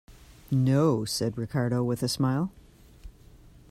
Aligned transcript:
"No," 0.49 1.05
said 1.05 1.37
Ricardo, 1.37 1.83
with 1.83 2.01
a 2.01 2.07
smile. 2.07 2.51